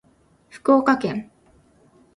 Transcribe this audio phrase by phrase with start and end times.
[0.49, 1.29] 福岡県